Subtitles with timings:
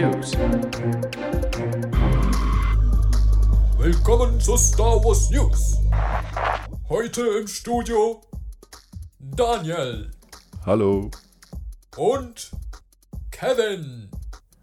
[0.00, 0.32] News.
[3.76, 5.76] Willkommen zu Star Wars News.
[6.88, 8.20] Heute im Studio
[9.18, 10.12] Daniel
[10.64, 11.10] Hallo.
[11.96, 12.52] und
[13.32, 14.08] Kevin.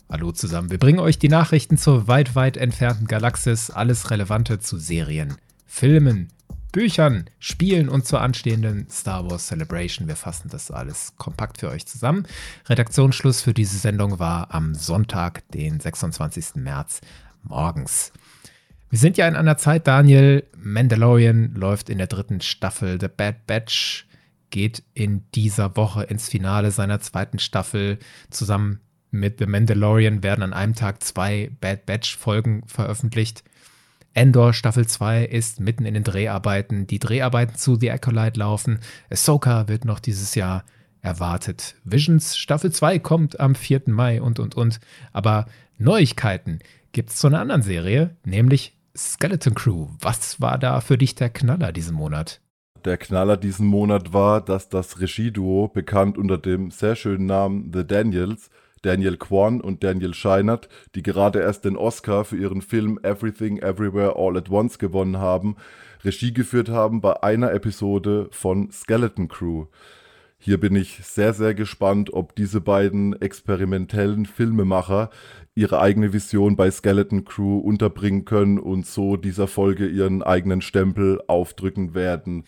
[0.10, 4.78] Hallo zusammen, wir bringen euch die Nachrichten zur weit, weit entfernten Galaxis, alles Relevante zu
[4.78, 6.32] Serien, Filmen,
[6.76, 10.10] Büchern, Spielen und zur anstehenden Star Wars Celebration.
[10.10, 12.28] Wir fassen das alles kompakt für euch zusammen.
[12.68, 16.56] Redaktionsschluss für diese Sendung war am Sonntag, den 26.
[16.56, 17.00] März
[17.44, 18.12] morgens.
[18.90, 23.00] Wir sind ja in einer Zeit, Daniel, Mandalorian läuft in der dritten Staffel.
[23.00, 24.06] The Bad Batch
[24.50, 28.00] geht in dieser Woche ins Finale seiner zweiten Staffel.
[28.30, 28.82] Zusammen
[29.12, 33.46] mit The Mandalorian werden an einem Tag zwei Bad Batch Folgen veröffentlicht.
[34.16, 36.88] Endor Staffel 2 ist mitten in den Dreharbeiten.
[36.88, 38.80] Die Dreharbeiten zu The Acolyte laufen.
[39.12, 40.64] Ahsoka wird noch dieses Jahr
[41.02, 41.76] erwartet.
[41.84, 43.84] Visions Staffel 2 kommt am 4.
[43.88, 44.80] Mai und, und, und.
[45.12, 46.60] Aber Neuigkeiten
[46.94, 49.90] gibt es zu einer anderen Serie, nämlich Skeleton Crew.
[50.00, 52.40] Was war da für dich der Knaller diesen Monat?
[52.86, 57.86] Der Knaller diesen Monat war, dass das Regieduo, bekannt unter dem sehr schönen Namen The
[57.86, 58.50] Daniels,
[58.86, 64.16] Daniel Kwan und Daniel Scheinert, die gerade erst den Oscar für ihren Film Everything Everywhere
[64.16, 65.56] All at Once gewonnen haben,
[66.04, 69.66] Regie geführt haben bei einer Episode von Skeleton Crew.
[70.38, 75.10] Hier bin ich sehr, sehr gespannt, ob diese beiden experimentellen Filmemacher
[75.56, 81.24] ihre eigene Vision bei Skeleton Crew unterbringen können und so dieser Folge ihren eigenen Stempel
[81.26, 82.44] aufdrücken werden.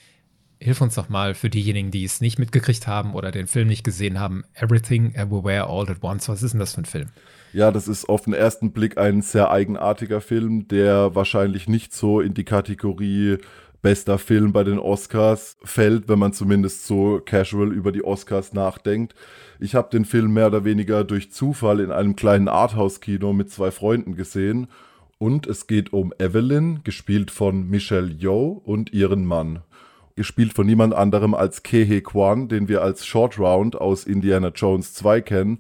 [0.60, 3.84] Hilf uns doch mal für diejenigen, die es nicht mitgekriegt haben oder den Film nicht
[3.84, 4.44] gesehen haben.
[4.56, 6.28] Everything, Everywhere, All at Once.
[6.30, 7.08] Was ist denn das für ein Film?
[7.54, 12.22] Ja, das ist auf den ersten Blick ein sehr eigenartiger Film, der wahrscheinlich nicht so
[12.22, 13.38] in die Kategorie
[13.84, 19.14] bester Film bei den Oscars fällt, wenn man zumindest so casual über die Oscars nachdenkt.
[19.60, 23.70] Ich habe den Film mehr oder weniger durch Zufall in einem kleinen Arthouse-Kino mit zwei
[23.70, 24.68] Freunden gesehen.
[25.20, 29.62] Und es geht um Evelyn, gespielt von Michelle Yeoh und ihren Mann
[30.18, 34.94] gespielt von niemand anderem als Kehe Kwan, den wir als Short Round aus Indiana Jones
[34.96, 35.60] 2 kennen.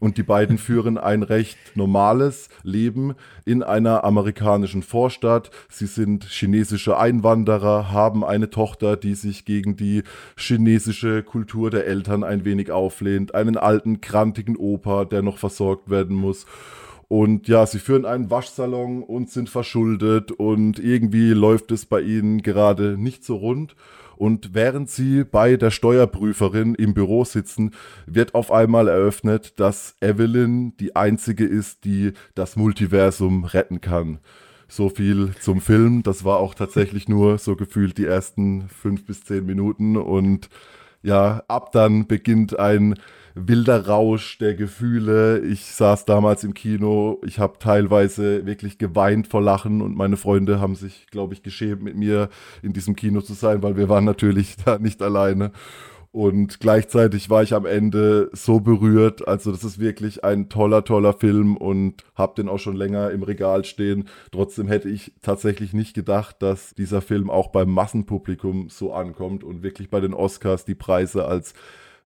[0.00, 3.14] Und die beiden führen ein recht normales Leben
[3.44, 5.50] in einer amerikanischen Vorstadt.
[5.70, 10.02] Sie sind chinesische Einwanderer, haben eine Tochter, die sich gegen die
[10.36, 16.16] chinesische Kultur der Eltern ein wenig auflehnt, einen alten, krantigen Opa, der noch versorgt werden
[16.16, 16.46] muss.
[17.12, 22.40] Und ja, sie führen einen Waschsalon und sind verschuldet und irgendwie läuft es bei ihnen
[22.40, 23.76] gerade nicht so rund.
[24.16, 27.72] Und während sie bei der Steuerprüferin im Büro sitzen,
[28.06, 34.20] wird auf einmal eröffnet, dass Evelyn die einzige ist, die das Multiversum retten kann.
[34.66, 36.02] So viel zum Film.
[36.02, 39.98] Das war auch tatsächlich nur so gefühlt die ersten fünf bis zehn Minuten.
[39.98, 40.48] Und
[41.02, 42.94] ja, ab dann beginnt ein
[43.34, 45.40] wilder Rausch der Gefühle.
[45.40, 50.60] Ich saß damals im Kino, ich habe teilweise wirklich geweint vor Lachen und meine Freunde
[50.60, 52.28] haben sich, glaube ich, geschämt, mit mir
[52.62, 55.52] in diesem Kino zu sein, weil wir waren natürlich da nicht alleine.
[56.12, 59.26] Und gleichzeitig war ich am Ende so berührt.
[59.26, 63.22] Also das ist wirklich ein toller, toller Film und habe den auch schon länger im
[63.22, 64.08] Regal stehen.
[64.30, 69.62] Trotzdem hätte ich tatsächlich nicht gedacht, dass dieser Film auch beim Massenpublikum so ankommt und
[69.62, 71.54] wirklich bei den Oscars die Preise als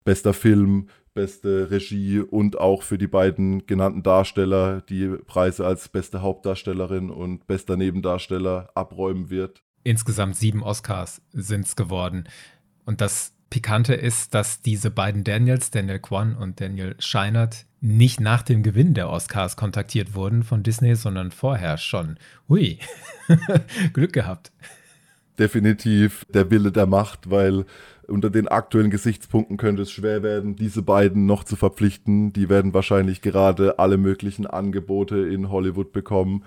[0.03, 6.21] bester Film, beste Regie und auch für die beiden genannten Darsteller die Preise als beste
[6.21, 9.63] Hauptdarstellerin und bester Nebendarsteller abräumen wird.
[9.83, 12.25] Insgesamt sieben Oscars sind es geworden.
[12.85, 18.41] Und das Pikante ist, dass diese beiden Daniels, Daniel Kwan und Daniel Scheinert, nicht nach
[18.41, 22.17] dem Gewinn der Oscars kontaktiert wurden von Disney, sondern vorher schon.
[22.49, 22.79] Hui,
[23.93, 24.51] Glück gehabt.
[25.37, 27.65] Definitiv der Wille der Macht, weil
[28.07, 32.33] unter den aktuellen Gesichtspunkten könnte es schwer werden, diese beiden noch zu verpflichten.
[32.33, 36.43] Die werden wahrscheinlich gerade alle möglichen Angebote in Hollywood bekommen.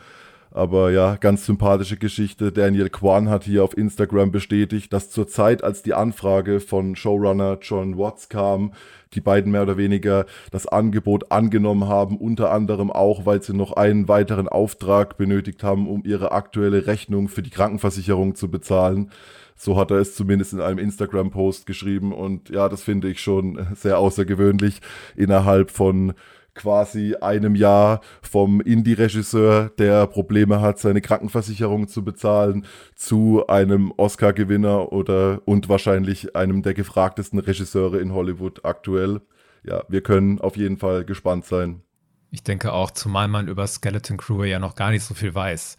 [0.51, 2.53] Aber ja, ganz sympathische Geschichte.
[2.53, 7.59] Daniel Kwan hat hier auf Instagram bestätigt, dass zur Zeit, als die Anfrage von Showrunner
[7.61, 8.73] John Watts kam,
[9.15, 13.73] die beiden mehr oder weniger das Angebot angenommen haben, unter anderem auch, weil sie noch
[13.73, 19.11] einen weiteren Auftrag benötigt haben, um ihre aktuelle Rechnung für die Krankenversicherung zu bezahlen.
[19.55, 22.13] So hat er es zumindest in einem Instagram-Post geschrieben.
[22.13, 24.81] Und ja, das finde ich schon sehr außergewöhnlich
[25.17, 26.15] innerhalb von
[26.55, 34.93] quasi einem Jahr vom Indie-Regisseur, der Probleme hat, seine Krankenversicherung zu bezahlen, zu einem Oscar-Gewinner
[34.93, 39.21] oder und wahrscheinlich einem der gefragtesten Regisseure in Hollywood aktuell.
[39.65, 41.83] Ja, wir können auf jeden Fall gespannt sein.
[42.31, 45.77] Ich denke auch, zumal man über Skeleton Crew ja noch gar nicht so viel weiß.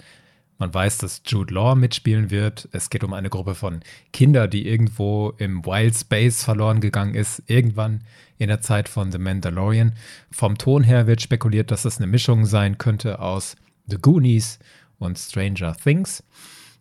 [0.57, 2.67] Man weiß, dass Jude Law mitspielen wird.
[2.73, 3.79] Es geht um eine Gruppe von
[4.11, 8.03] Kindern, die irgendwo im Wild Space verloren gegangen ist, irgendwann
[8.39, 9.93] in der Zeit von The Mandalorian.
[10.31, 13.55] Vom Ton her wird spekuliert, dass es eine Mischung sein könnte aus
[13.85, 14.57] The Goonies
[14.97, 16.23] und Stranger Things.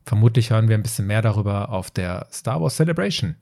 [0.07, 3.37] Vermutlich hören wir ein bisschen mehr darüber auf der Star Wars Celebration.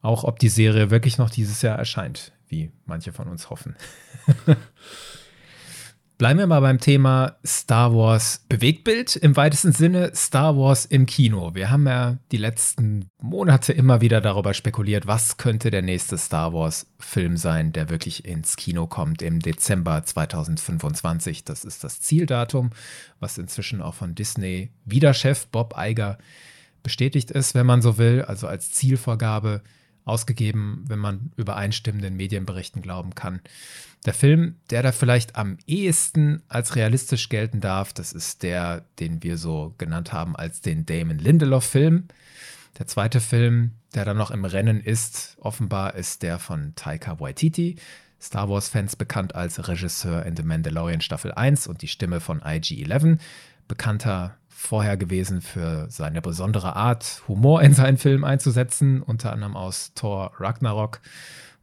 [0.00, 3.76] Auch ob die Serie wirklich noch dieses Jahr erscheint, wie manche von uns hoffen.
[6.16, 11.56] Bleiben wir mal beim Thema Star Wars Bewegtbild im weitesten Sinne Star Wars im Kino.
[11.56, 16.52] Wir haben ja die letzten Monate immer wieder darüber spekuliert, was könnte der nächste Star
[16.52, 21.42] Wars Film sein, der wirklich ins Kino kommt im Dezember 2025.
[21.42, 22.70] Das ist das Zieldatum,
[23.18, 26.18] was inzwischen auch von Disney Wiederchef Bob Iger
[26.84, 29.62] bestätigt ist, wenn man so will, also als Zielvorgabe
[30.04, 33.40] ausgegeben, wenn man übereinstimmenden Medienberichten glauben kann.
[34.04, 39.22] Der Film, der da vielleicht am ehesten als realistisch gelten darf, das ist der, den
[39.22, 42.08] wir so genannt haben als den Damon Lindelof-Film.
[42.78, 47.76] Der zweite Film, der dann noch im Rennen ist, offenbar ist der von Taika Waititi,
[48.20, 53.18] Star Wars-Fans bekannt als Regisseur in The Mandalorian Staffel 1 und die Stimme von IG-11,
[53.68, 59.92] bekannter vorher gewesen für seine besondere Art, Humor in seinen Film einzusetzen, unter anderem aus
[59.94, 61.00] Thor Ragnarok.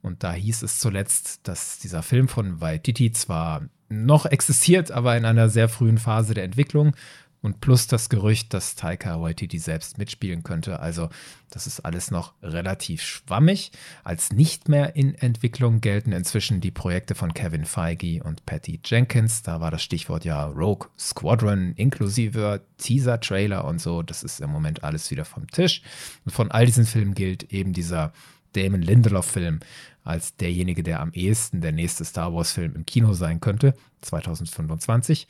[0.02, 5.26] Und da hieß es zuletzt, dass dieser Film von Waititi zwar noch existiert, aber in
[5.26, 6.96] einer sehr frühen Phase der Entwicklung
[7.42, 10.80] und plus das Gerücht, dass Taika Waititi selbst mitspielen könnte.
[10.80, 11.10] Also
[11.50, 13.72] das ist alles noch relativ schwammig.
[14.04, 19.42] Als nicht mehr in Entwicklung gelten inzwischen die Projekte von Kevin Feige und Patty Jenkins.
[19.42, 24.04] Da war das Stichwort ja Rogue Squadron inklusive Teaser-Trailer und so.
[24.04, 25.82] Das ist im Moment alles wieder vom Tisch.
[26.26, 28.14] Und von all diesen Filmen gilt eben dieser
[28.54, 29.60] Damon Lindelof-Film
[30.04, 35.28] als derjenige, der am ehesten der nächste Star Wars-Film im Kino sein könnte, 2025.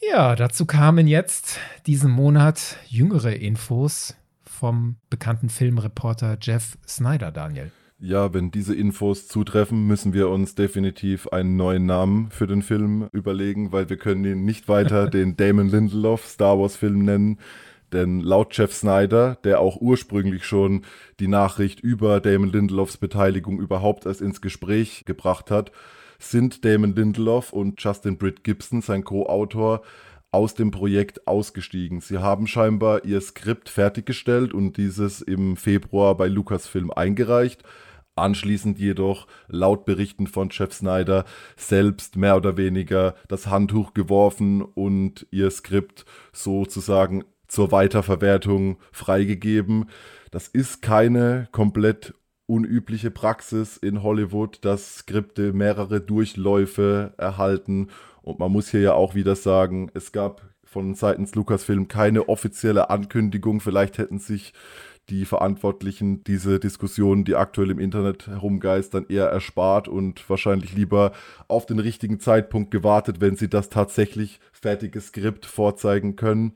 [0.00, 7.72] Ja, dazu kamen jetzt diesen Monat jüngere Infos vom bekannten Filmreporter Jeff Snyder, Daniel.
[7.98, 13.08] Ja, wenn diese Infos zutreffen, müssen wir uns definitiv einen neuen Namen für den Film
[13.12, 17.38] überlegen, weil wir können ihn nicht weiter den Damon Lindelof Star Wars Film nennen.
[17.92, 20.84] Denn laut Jeff Snyder, der auch ursprünglich schon
[21.20, 25.70] die Nachricht über Damon Lindelofs Beteiligung überhaupt erst ins Gespräch gebracht hat,
[26.18, 29.82] sind Damon Lindelof und Justin Britt Gibson, sein Co-Autor,
[30.30, 32.00] aus dem Projekt ausgestiegen.
[32.00, 37.62] Sie haben scheinbar ihr Skript fertiggestellt und dieses im Februar bei Lucasfilm eingereicht.
[38.16, 45.26] Anschließend jedoch, laut Berichten von Jeff Snyder, selbst mehr oder weniger das Handtuch geworfen und
[45.30, 49.86] ihr Skript sozusagen zur Weiterverwertung freigegeben.
[50.30, 52.14] Das ist keine komplett
[52.46, 57.88] unübliche Praxis in Hollywood, dass Skripte mehrere Durchläufe erhalten.
[58.22, 62.90] Und man muss hier ja auch wieder sagen, es gab von seitens Lucasfilm keine offizielle
[62.90, 63.60] Ankündigung.
[63.60, 64.52] Vielleicht hätten sich
[65.08, 71.12] die Verantwortlichen diese Diskussionen, die aktuell im Internet herumgeistern, eher erspart und wahrscheinlich lieber
[71.48, 76.52] auf den richtigen Zeitpunkt gewartet, wenn sie das tatsächlich fertige Skript vorzeigen können.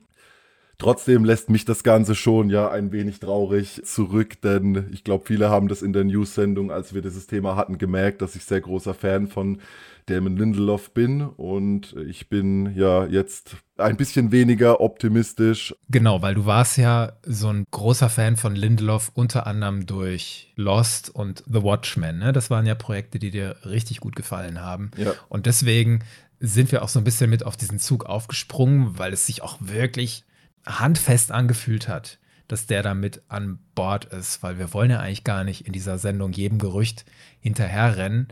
[0.81, 5.47] Trotzdem lässt mich das Ganze schon ja ein wenig traurig zurück, denn ich glaube, viele
[5.47, 8.95] haben das in der News-Sendung, als wir dieses Thema hatten, gemerkt, dass ich sehr großer
[8.95, 9.61] Fan von
[10.07, 15.75] Damon Lindelof bin und ich bin ja jetzt ein bisschen weniger optimistisch.
[15.87, 21.11] Genau, weil du warst ja so ein großer Fan von Lindelof, unter anderem durch Lost
[21.13, 22.17] und The Watchmen.
[22.17, 22.33] Ne?
[22.33, 24.89] Das waren ja Projekte, die dir richtig gut gefallen haben.
[24.97, 25.13] Ja.
[25.29, 25.99] Und deswegen
[26.39, 29.57] sind wir auch so ein bisschen mit auf diesen Zug aufgesprungen, weil es sich auch
[29.59, 30.23] wirklich
[30.65, 35.23] handfest angefühlt hat, dass der da mit an Bord ist, weil wir wollen ja eigentlich
[35.23, 37.05] gar nicht in dieser Sendung jedem Gerücht
[37.39, 38.27] hinterherrennen,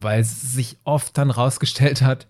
[0.00, 2.26] weil es sich oft dann rausgestellt hat,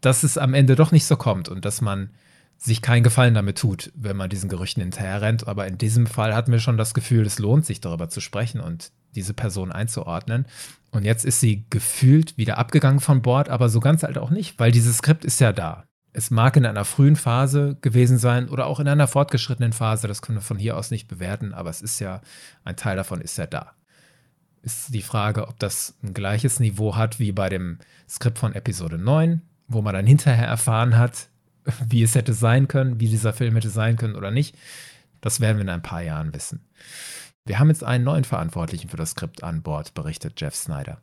[0.00, 2.10] dass es am Ende doch nicht so kommt und dass man
[2.58, 5.46] sich keinen Gefallen damit tut, wenn man diesen Gerüchten hinterherrennt.
[5.46, 8.60] Aber in diesem Fall hatten wir schon das Gefühl, es lohnt sich darüber zu sprechen
[8.60, 10.46] und diese Person einzuordnen.
[10.90, 14.58] Und jetzt ist sie gefühlt wieder abgegangen von Bord, aber so ganz halt auch nicht,
[14.58, 15.84] weil dieses Skript ist ja da.
[16.18, 20.22] Es mag in einer frühen Phase gewesen sein oder auch in einer fortgeschrittenen Phase, das
[20.22, 22.22] können wir von hier aus nicht bewerten, aber es ist ja,
[22.64, 23.72] ein Teil davon ist ja da.
[24.62, 28.96] Ist die Frage, ob das ein gleiches Niveau hat wie bei dem Skript von Episode
[28.96, 31.28] 9, wo man dann hinterher erfahren hat,
[31.86, 34.56] wie es hätte sein können, wie dieser Film hätte sein können oder nicht.
[35.20, 36.64] Das werden wir in ein paar Jahren wissen.
[37.44, 41.02] Wir haben jetzt einen neuen Verantwortlichen für das Skript an Bord, berichtet Jeff Snyder.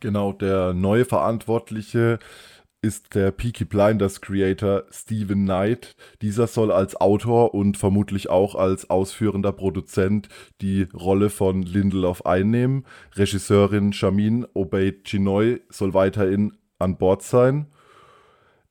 [0.00, 2.18] Genau, der neue Verantwortliche
[2.82, 5.96] ist der Peaky Blinders Creator Stephen Knight.
[6.22, 10.28] Dieser soll als Autor und vermutlich auch als ausführender Produzent
[10.62, 12.86] die Rolle von Lindelof einnehmen.
[13.14, 17.66] Regisseurin Shamin Obeid Chinoy soll weiterhin an Bord sein.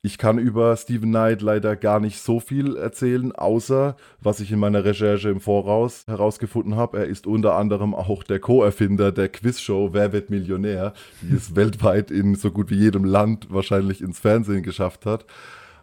[0.02, 4.58] Ich kann über Steven Knight leider gar nicht so viel erzählen, außer was ich in
[4.58, 7.00] meiner Recherche im Voraus herausgefunden habe.
[7.00, 12.10] Er ist unter anderem auch der Co-Erfinder der Quizshow Wer wird Millionär, die es weltweit
[12.10, 15.26] in so gut wie jedem Land wahrscheinlich ins Fernsehen geschafft hat.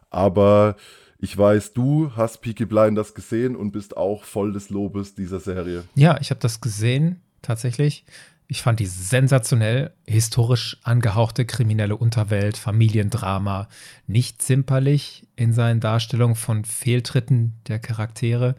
[0.09, 0.77] Aber
[1.19, 5.83] ich weiß, du hast Peaky Blinders gesehen und bist auch voll des Lobes dieser Serie.
[5.93, 8.03] Ja, ich habe das gesehen, tatsächlich.
[8.49, 13.67] Ich fand die sensationell, historisch angehauchte kriminelle Unterwelt, Familiendrama,
[14.07, 18.55] nicht zimperlich in seinen Darstellungen von Fehltritten der Charaktere.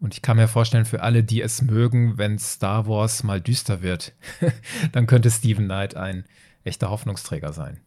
[0.00, 3.80] Und ich kann mir vorstellen, für alle, die es mögen, wenn Star Wars mal düster
[3.80, 4.12] wird,
[4.92, 6.24] dann könnte Stephen Knight ein
[6.64, 7.78] echter Hoffnungsträger sein.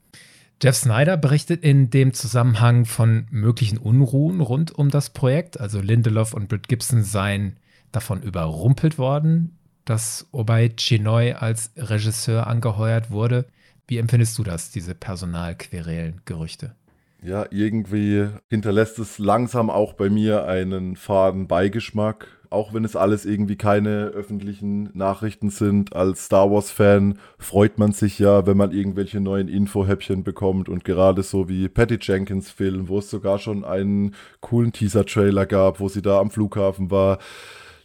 [0.61, 5.59] Jeff Snyder berichtet in dem Zusammenhang von möglichen Unruhen rund um das Projekt.
[5.59, 7.57] Also Lindelof und Britt Gibson seien
[7.91, 9.57] davon überrumpelt worden,
[9.89, 13.45] dass Obay Chinoy als Regisseur angeheuert wurde.
[13.87, 16.75] Wie empfindest du das, diese personalquerelen Gerüchte?
[17.23, 22.27] Ja, irgendwie hinterlässt es langsam auch bei mir einen faden Beigeschmack.
[22.51, 25.95] Auch wenn es alles irgendwie keine öffentlichen Nachrichten sind.
[25.95, 30.69] Als Star Wars-Fan freut man sich ja, wenn man irgendwelche neuen Infohäppchen bekommt.
[30.69, 35.79] Und gerade so wie Patty Jenkins Film, wo es sogar schon einen coolen Teaser-Trailer gab,
[35.79, 37.19] wo sie da am Flughafen war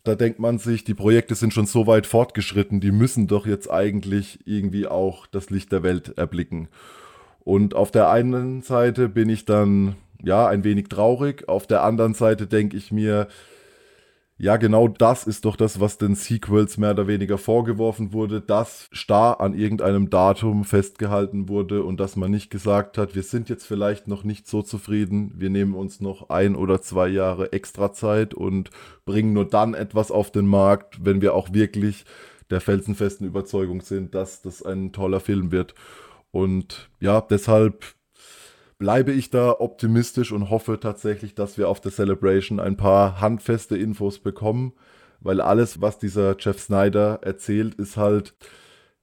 [0.04, 3.70] da denkt man sich, die Projekte sind schon so weit fortgeschritten, die müssen doch jetzt
[3.70, 6.68] eigentlich irgendwie auch das Licht der Welt erblicken.
[7.42, 12.14] Und auf der einen Seite bin ich dann ja ein wenig traurig, auf der anderen
[12.14, 13.28] Seite denke ich mir,
[14.36, 18.88] ja, genau das ist doch das, was den Sequels mehr oder weniger vorgeworfen wurde, dass
[18.90, 23.64] starr an irgendeinem Datum festgehalten wurde und dass man nicht gesagt hat, wir sind jetzt
[23.64, 28.34] vielleicht noch nicht so zufrieden, wir nehmen uns noch ein oder zwei Jahre extra Zeit
[28.34, 28.70] und
[29.04, 32.04] bringen nur dann etwas auf den Markt, wenn wir auch wirklich
[32.50, 35.76] der felsenfesten Überzeugung sind, dass das ein toller Film wird.
[36.32, 37.84] Und ja, deshalb
[38.84, 43.78] bleibe ich da optimistisch und hoffe tatsächlich, dass wir auf der Celebration ein paar handfeste
[43.78, 44.74] Infos bekommen,
[45.20, 48.34] weil alles, was dieser Jeff Snyder erzählt, ist halt,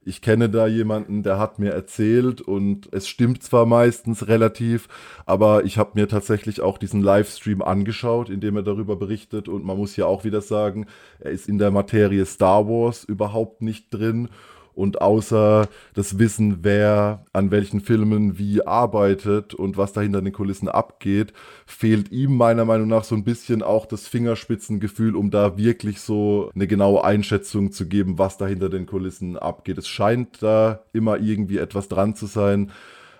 [0.04, 4.86] ich kenne da jemanden, der hat mir erzählt und es stimmt zwar meistens relativ,
[5.26, 9.64] aber ich habe mir tatsächlich auch diesen Livestream angeschaut, in dem er darüber berichtet und
[9.64, 10.86] man muss ja auch wieder sagen,
[11.18, 14.28] er ist in der Materie Star Wars überhaupt nicht drin
[14.74, 20.32] und außer das Wissen, wer an welchen Filmen wie arbeitet und was da hinter den
[20.32, 21.32] Kulissen abgeht,
[21.66, 26.50] fehlt ihm meiner Meinung nach so ein bisschen auch das Fingerspitzengefühl, um da wirklich so
[26.54, 29.78] eine genaue Einschätzung zu geben, was da hinter den Kulissen abgeht.
[29.78, 32.70] Es scheint da immer irgendwie etwas dran zu sein,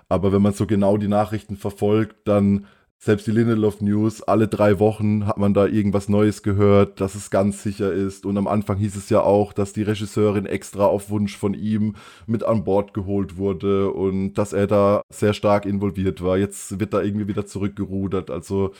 [0.08, 2.66] aber wenn man so genau die Nachrichten verfolgt, dann
[3.04, 7.30] selbst die Lindelof News, alle drei Wochen hat man da irgendwas Neues gehört, dass es
[7.30, 8.24] ganz sicher ist.
[8.24, 11.96] Und am Anfang hieß es ja auch, dass die Regisseurin extra auf Wunsch von ihm
[12.28, 16.38] mit an Bord geholt wurde und dass er da sehr stark involviert war.
[16.38, 18.30] Jetzt wird da irgendwie wieder zurückgerudert.
[18.30, 18.70] Also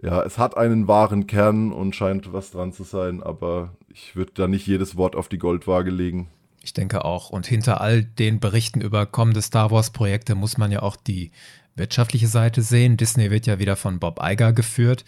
[0.00, 4.32] ja, es hat einen wahren Kern und scheint was dran zu sein, aber ich würde
[4.34, 6.28] da nicht jedes Wort auf die Goldwaage legen.
[6.64, 7.28] Ich denke auch.
[7.28, 11.32] Und hinter all den Berichten über kommende Star Wars-Projekte muss man ja auch die
[11.76, 12.96] wirtschaftliche Seite sehen.
[12.96, 15.04] Disney wird ja wieder von Bob Iger geführt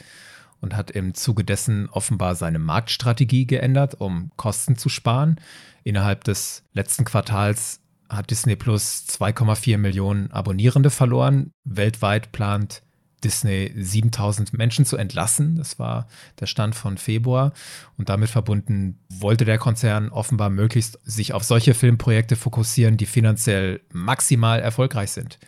[0.60, 5.40] und hat im Zuge dessen offenbar seine Marktstrategie geändert, um Kosten zu sparen.
[5.82, 11.50] Innerhalb des letzten Quartals hat Disney Plus 2,4 Millionen Abonnierende verloren.
[11.64, 12.82] Weltweit plant
[13.24, 15.56] Disney 7000 Menschen zu entlassen.
[15.56, 16.06] Das war
[16.40, 17.52] der Stand von Februar.
[17.96, 23.80] Und damit verbunden wollte der Konzern offenbar möglichst sich auf solche Filmprojekte fokussieren, die finanziell
[23.92, 25.38] maximal erfolgreich sind.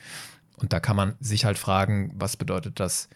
[0.57, 3.09] Und da kann man sich halt fragen, was bedeutet das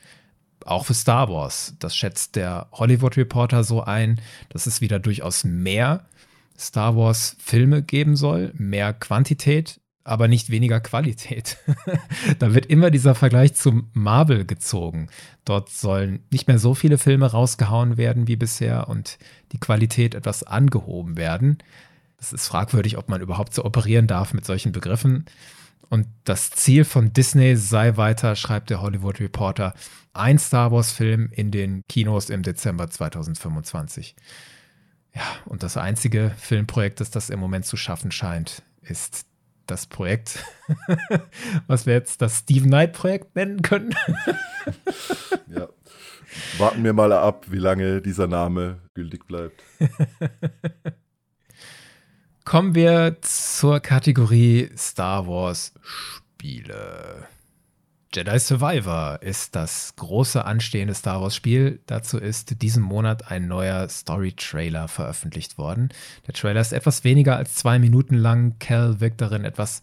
[0.65, 1.75] auch für Star Wars?
[1.79, 4.21] Das schätzt der Hollywood Reporter so ein,
[4.51, 6.05] dass es wieder durchaus mehr
[6.59, 11.57] Star Wars Filme geben soll, mehr Quantität, aber nicht weniger Qualität.
[12.39, 15.09] da wird immer dieser Vergleich zum Marvel gezogen.
[15.45, 19.19] Dort sollen nicht mehr so viele Filme rausgehauen werden wie bisher und
[19.53, 21.59] die Qualität etwas angehoben werden.
[22.19, 25.25] Es ist fragwürdig, ob man überhaupt so operieren darf mit solchen Begriffen.
[25.91, 29.75] Und das Ziel von Disney sei weiter, schreibt der Hollywood Reporter,
[30.13, 34.15] ein Star Wars-Film in den Kinos im Dezember 2025.
[35.13, 39.27] Ja, und das einzige Filmprojekt, das das im Moment zu schaffen scheint, ist
[39.67, 40.45] das Projekt,
[41.67, 43.95] was wir jetzt das Steve Knight-Projekt nennen können.
[45.49, 45.69] ja.
[46.59, 49.61] Warten wir mal ab, wie lange dieser Name gültig bleibt.
[52.51, 57.29] Kommen wir zur Kategorie Star Wars Spiele.
[58.13, 61.79] Jedi Survivor ist das große anstehende Star Wars Spiel.
[61.87, 65.91] Dazu ist diesen Monat ein neuer Story-Trailer veröffentlicht worden.
[66.27, 68.57] Der Trailer ist etwas weniger als zwei Minuten lang.
[68.59, 69.83] Cal wirkt darin etwas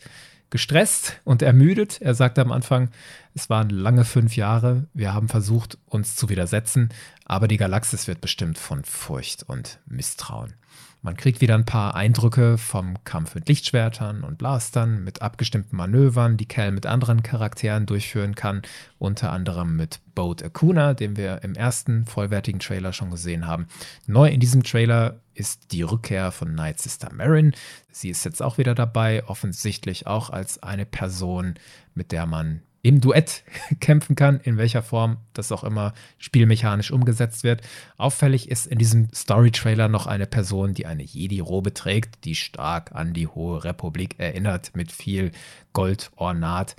[0.50, 2.01] gestresst und ermüdet.
[2.01, 2.89] Er sagt am Anfang,
[3.33, 4.88] Es waren lange fünf Jahre.
[4.93, 6.89] Wir haben versucht, uns zu widersetzen,
[7.24, 10.55] aber die Galaxis wird bestimmt von Furcht und Misstrauen.
[11.01, 16.38] Man kriegt wieder ein paar Eindrücke vom Kampf mit Lichtschwertern und Blastern, mit abgestimmten Manövern,
[16.38, 18.63] die Cal mit anderen Charakteren durchführen kann,
[18.98, 23.68] unter anderem mit Boat Akuna, den wir im ersten vollwertigen Trailer schon gesehen haben.
[24.08, 27.54] Neu in diesem Trailer ist die Rückkehr von Night Sister Marin.
[27.92, 31.56] Sie ist jetzt auch wieder dabei, offensichtlich auch als eine Person,
[31.94, 33.44] mit der man im Duett
[33.82, 37.62] kämpfen kann, in welcher Form das auch immer spielmechanisch umgesetzt wird.
[37.98, 43.13] Auffällig ist in diesem Story-Trailer noch eine Person, die eine Jedi-Robe trägt, die stark an
[43.13, 45.32] die Hohe Republik erinnert, mit viel
[45.74, 46.77] Goldornat.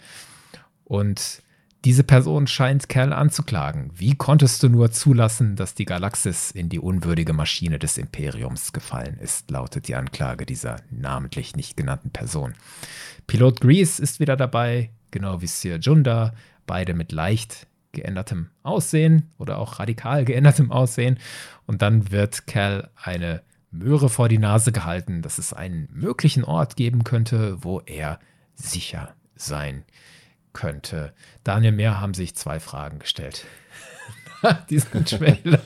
[0.84, 1.42] Und
[1.84, 3.90] diese Person scheint Kerl anzuklagen.
[3.94, 9.18] Wie konntest du nur zulassen, dass die Galaxis in die unwürdige Maschine des Imperiums gefallen
[9.20, 12.54] ist, lautet die Anklage dieser namentlich nicht genannten Person.
[13.26, 16.34] Pilot Grease ist wieder dabei, genau wie Sir Junda,
[16.66, 21.18] beide mit leicht geändertem Aussehen oder auch radikal geändertem Aussehen.
[21.66, 26.76] Und dann wird Cal eine Möhre vor die Nase gehalten, dass es einen möglichen Ort
[26.76, 28.18] geben könnte, wo er
[28.54, 29.84] sicher sein
[30.52, 31.12] könnte.
[31.44, 33.46] Daniel Mehr haben sich zwei Fragen gestellt.
[34.70, 35.60] diesen Trailer.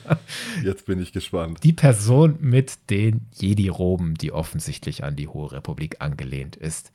[0.63, 1.63] Jetzt bin ich gespannt.
[1.63, 6.91] Die Person mit den Jedi-Roben, die offensichtlich an die Hohe Republik angelehnt ist.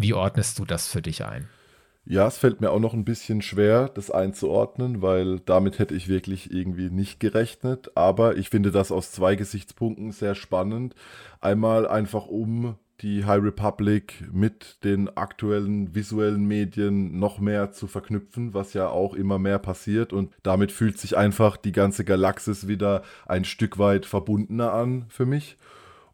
[0.00, 1.46] Wie ordnest du das für dich ein?
[2.06, 6.08] Ja, es fällt mir auch noch ein bisschen schwer, das einzuordnen, weil damit hätte ich
[6.08, 7.94] wirklich irgendwie nicht gerechnet.
[7.98, 10.94] Aber ich finde das aus zwei Gesichtspunkten sehr spannend.
[11.42, 18.54] Einmal einfach um die High Republic mit den aktuellen visuellen Medien noch mehr zu verknüpfen,
[18.54, 20.14] was ja auch immer mehr passiert.
[20.14, 25.26] Und damit fühlt sich einfach die ganze Galaxis wieder ein Stück weit verbundener an für
[25.26, 25.58] mich.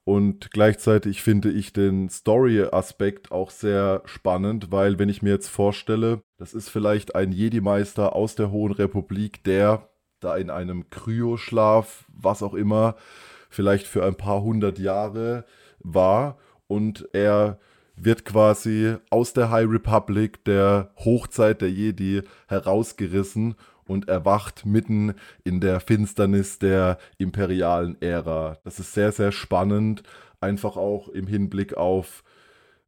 [0.09, 6.23] Und gleichzeitig finde ich den Story-Aspekt auch sehr spannend, weil wenn ich mir jetzt vorstelle,
[6.39, 9.89] das ist vielleicht ein Jedi-Meister aus der Hohen Republik, der
[10.21, 12.95] da in einem Kryoschlaf, was auch immer,
[13.51, 15.45] vielleicht für ein paar hundert Jahre
[15.81, 16.39] war
[16.69, 17.59] und er
[17.97, 25.61] wird quasi aus der High Republic, der Hochzeit der Jedi, herausgerissen und erwacht mitten in
[25.61, 28.59] der Finsternis der imperialen Ära.
[28.65, 30.03] Das ist sehr, sehr spannend,
[30.41, 32.23] einfach auch im Hinblick auf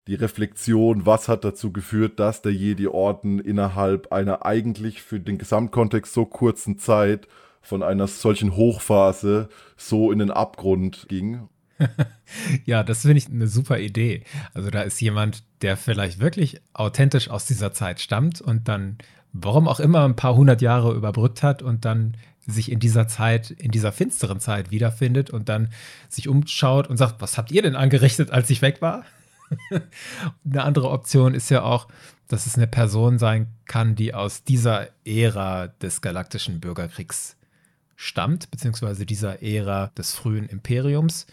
[0.07, 6.15] die Reflexion, was hat dazu geführt, dass der Jedi-Orden innerhalb einer eigentlich für den Gesamtkontext
[6.15, 7.29] so kurzen Zeit
[7.61, 11.49] von einer solchen Hochphase so in den Abgrund ging.
[12.65, 14.25] ja, das finde ich eine super Idee.
[14.55, 18.99] Also da ist jemand, der vielleicht wirklich authentisch aus dieser Zeit stammt und dann
[19.33, 23.51] warum auch immer, ein paar hundert Jahre überbrückt hat und dann sich in dieser Zeit,
[23.51, 25.69] in dieser finsteren Zeit wiederfindet und dann
[26.09, 29.05] sich umschaut und sagt, was habt ihr denn angerichtet, als ich weg war?
[30.45, 31.89] eine andere Option ist ja auch,
[32.27, 37.37] dass es eine Person sein kann, die aus dieser Ära des galaktischen Bürgerkriegs
[37.97, 41.27] stammt, beziehungsweise dieser Ära des frühen Imperiums,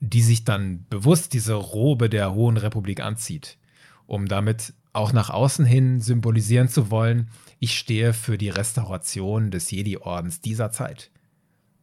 [0.00, 3.58] die sich dann bewusst diese Robe der Hohen Republik anzieht,
[4.06, 7.28] um damit auch nach außen hin symbolisieren zu wollen,
[7.58, 11.10] ich stehe für die Restauration des Jedi-Ordens dieser Zeit.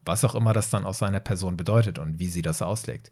[0.06, 3.12] Was auch immer das dann aus seiner Person bedeutet und wie sie das auslegt.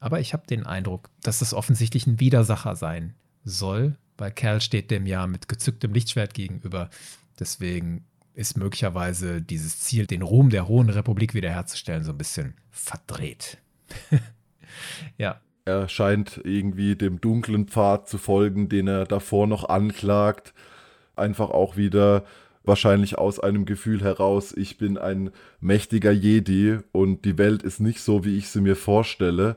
[0.00, 4.90] Aber ich habe den Eindruck, dass das offensichtlich ein Widersacher sein soll, weil Cal steht
[4.90, 6.90] dem ja mit gezücktem Lichtschwert gegenüber.
[7.38, 8.04] Deswegen
[8.34, 13.58] ist möglicherweise dieses Ziel, den Ruhm der Hohen Republik wiederherzustellen, so ein bisschen verdreht.
[15.18, 20.52] ja, er scheint irgendwie dem dunklen Pfad zu folgen, den er davor noch anklagt.
[21.16, 22.24] Einfach auch wieder
[22.64, 28.00] wahrscheinlich aus einem Gefühl heraus, ich bin ein mächtiger Jedi und die Welt ist nicht
[28.00, 29.56] so, wie ich sie mir vorstelle.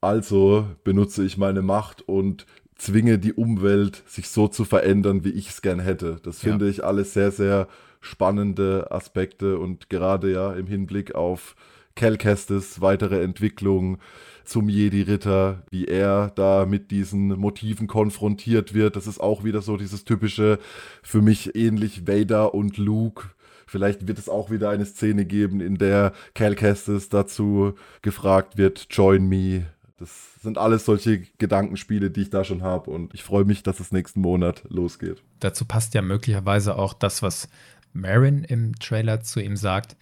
[0.00, 5.50] Also benutze ich meine Macht und zwinge die Umwelt, sich so zu verändern, wie ich
[5.50, 6.20] es gern hätte.
[6.22, 6.70] Das finde ja.
[6.70, 7.68] ich alles sehr, sehr
[8.00, 11.56] spannende Aspekte und gerade ja im Hinblick auf
[11.96, 13.98] Cal Kestis weitere Entwicklung
[14.48, 18.96] zum Jedi-Ritter, wie er da mit diesen Motiven konfrontiert wird.
[18.96, 20.58] Das ist auch wieder so dieses typische,
[21.02, 23.28] für mich ähnlich Vader und Luke.
[23.66, 28.86] Vielleicht wird es auch wieder eine Szene geben, in der Cal Kestis dazu gefragt wird,
[28.90, 29.66] join me.
[29.98, 33.80] Das sind alles solche Gedankenspiele, die ich da schon habe und ich freue mich, dass
[33.80, 35.22] es nächsten Monat losgeht.
[35.40, 37.48] Dazu passt ja möglicherweise auch das, was
[37.92, 39.96] Marin im Trailer zu ihm sagt.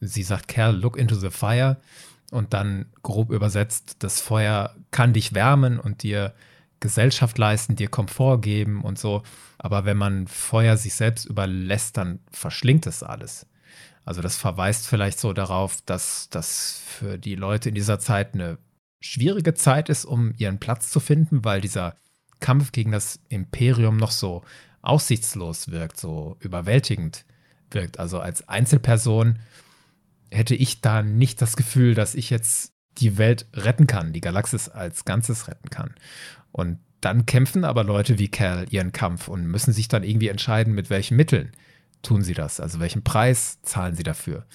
[0.00, 1.78] Sie sagt, Cal, look into the fire
[2.30, 6.34] und dann grob übersetzt, das Feuer kann dich wärmen und dir
[6.80, 9.22] Gesellschaft leisten, dir Komfort geben und so.
[9.58, 13.46] Aber wenn man Feuer sich selbst überlässt, dann verschlingt es alles.
[14.04, 18.58] Also das verweist vielleicht so darauf, dass das für die Leute in dieser Zeit eine
[19.00, 21.96] schwierige Zeit ist, um ihren Platz zu finden, weil dieser
[22.40, 24.42] Kampf gegen das Imperium noch so
[24.82, 27.26] aussichtslos wirkt, so überwältigend
[27.70, 27.98] wirkt.
[27.98, 29.38] Also als Einzelperson
[30.30, 34.68] hätte ich da nicht das Gefühl, dass ich jetzt die Welt retten kann, die Galaxis
[34.68, 35.94] als Ganzes retten kann.
[36.52, 40.74] Und dann kämpfen aber Leute wie Cal ihren Kampf und müssen sich dann irgendwie entscheiden,
[40.74, 41.52] mit welchen Mitteln
[42.02, 44.46] tun sie das, also welchen Preis zahlen sie dafür.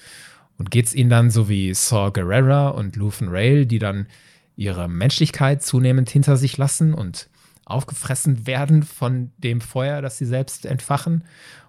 [0.57, 4.07] Und geht es ihnen dann so wie Saw Gerrera und Luthen Rail, die dann
[4.55, 7.29] ihre Menschlichkeit zunehmend hinter sich lassen und
[7.65, 11.23] aufgefressen werden von dem Feuer, das sie selbst entfachen?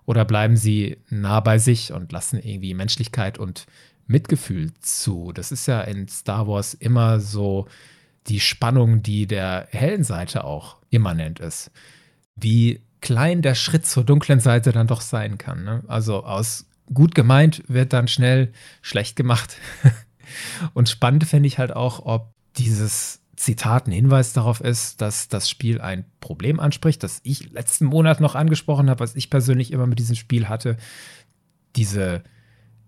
[0.05, 3.67] Oder bleiben sie nah bei sich und lassen irgendwie Menschlichkeit und
[4.07, 5.33] Mitgefühl zu?
[5.33, 7.67] Das ist ja in Star Wars immer so
[8.27, 11.71] die Spannung, die der hellen Seite auch immanent ist.
[12.35, 15.65] Wie klein der Schritt zur dunklen Seite dann doch sein kann.
[15.65, 15.85] Ne?
[15.87, 19.57] Also aus gut gemeint wird dann schnell schlecht gemacht.
[20.75, 25.49] Und spannend fände ich halt auch, ob dieses Zitat ein Hinweis darauf ist, dass das
[25.49, 29.87] Spiel ein Problem anspricht, das ich letzten Monat noch angesprochen habe, was ich persönlich immer
[29.87, 30.77] mit diesem Spiel hatte.
[31.77, 32.25] Diese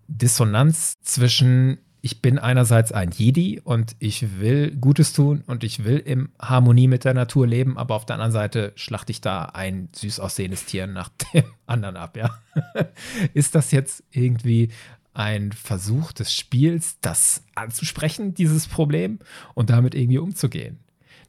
[0.09, 5.97] Dissonanz zwischen ich bin einerseits ein Jedi und ich will Gutes tun und ich will
[5.97, 9.89] in Harmonie mit der Natur leben, aber auf der anderen Seite schlachte ich da ein
[9.93, 12.39] süß aussehendes Tier nach dem anderen ab, ja.
[13.33, 14.69] Ist das jetzt irgendwie
[15.13, 19.19] ein Versuch des Spiels, das anzusprechen, dieses Problem,
[19.53, 20.79] und damit irgendwie umzugehen?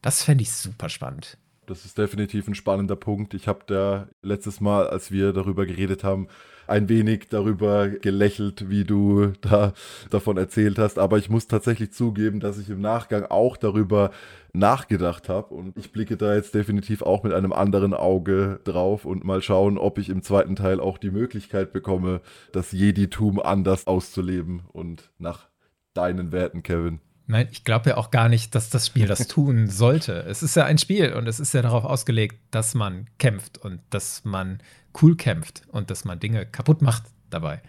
[0.02, 1.36] Das fände ich super spannend.
[1.66, 3.34] Das ist definitiv ein spannender Punkt.
[3.34, 6.28] Ich habe da letztes Mal, als wir darüber geredet haben,
[6.70, 9.72] ein wenig darüber gelächelt, wie du da
[10.10, 10.98] davon erzählt hast.
[10.98, 14.10] Aber ich muss tatsächlich zugeben, dass ich im Nachgang auch darüber
[14.52, 15.54] nachgedacht habe.
[15.54, 19.78] Und ich blicke da jetzt definitiv auch mit einem anderen Auge drauf und mal schauen,
[19.78, 22.20] ob ich im zweiten Teil auch die Möglichkeit bekomme,
[22.52, 25.48] das Jeditum anders auszuleben und nach
[25.94, 27.00] deinen Werten, Kevin.
[27.30, 30.24] Nein, ich glaube ja auch gar nicht, dass das Spiel das tun sollte.
[30.28, 33.80] Es ist ja ein Spiel und es ist ja darauf ausgelegt, dass man kämpft und
[33.90, 34.60] dass man
[35.00, 37.62] cool kämpft und dass man Dinge kaputt macht dabei.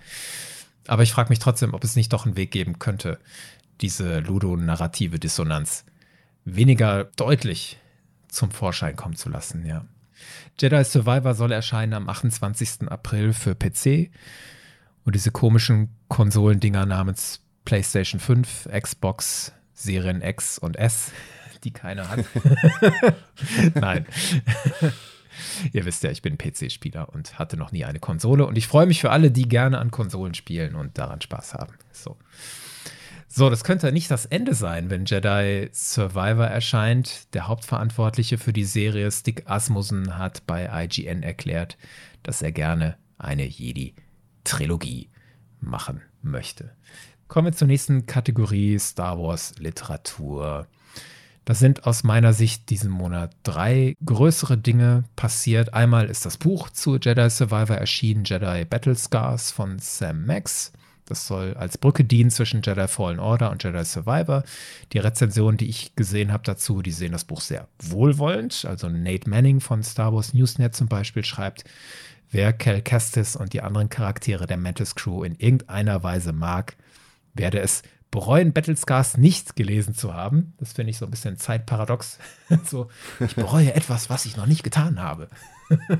[0.87, 3.19] Aber ich frage mich trotzdem, ob es nicht doch einen Weg geben könnte,
[3.81, 5.85] diese ludonarrative Dissonanz
[6.43, 7.77] weniger deutlich
[8.29, 9.85] zum Vorschein kommen zu lassen, ja.
[10.59, 12.89] Jedi Survivor soll erscheinen am 28.
[12.89, 14.09] April für PC.
[15.03, 21.11] Und diese komischen Konsolendinger namens PlayStation 5, Xbox, Serien X und S,
[21.63, 22.25] die keiner hat.
[23.75, 24.05] Nein.
[25.73, 28.45] Ihr wisst ja, ich bin PC-Spieler und hatte noch nie eine Konsole.
[28.45, 31.73] Und ich freue mich für alle, die gerne an Konsolen spielen und daran Spaß haben.
[31.91, 32.17] So.
[33.27, 37.33] So, das könnte nicht das Ende sein, wenn Jedi Survivor erscheint.
[37.33, 41.77] Der Hauptverantwortliche für die Serie, Stick Asmussen, hat bei IGN erklärt,
[42.23, 45.09] dass er gerne eine Jedi-Trilogie
[45.61, 46.75] machen möchte.
[47.31, 50.67] Kommen wir zur nächsten Kategorie Star Wars Literatur.
[51.45, 55.73] Das sind aus meiner Sicht diesen Monat drei größere Dinge passiert.
[55.73, 60.73] Einmal ist das Buch zu Jedi Survivor erschienen, Jedi Battle Scars von Sam Max.
[61.05, 64.43] Das soll als Brücke dienen zwischen Jedi Fallen Order und Jedi Survivor.
[64.91, 68.65] Die Rezensionen, die ich gesehen habe dazu, die sehen das Buch sehr wohlwollend.
[68.65, 71.63] Also Nate Manning von Star Wars Newsnet zum Beispiel schreibt,
[72.29, 76.75] wer Cal Kestis und die anderen Charaktere der Mantis Crew in irgendeiner Weise mag,
[77.33, 80.53] werde es bereuen, Battlescars nicht gelesen zu haben.
[80.59, 82.19] Das finde ich so ein bisschen zeitparadox.
[82.65, 82.89] so,
[83.19, 85.29] ich bereue etwas, was ich noch nicht getan habe.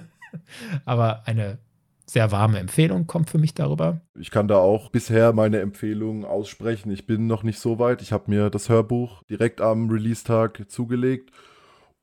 [0.86, 1.58] Aber eine
[2.06, 4.02] sehr warme Empfehlung kommt für mich darüber.
[4.20, 6.92] Ich kann da auch bisher meine Empfehlungen aussprechen.
[6.92, 8.02] Ich bin noch nicht so weit.
[8.02, 11.32] Ich habe mir das Hörbuch direkt am Release-Tag zugelegt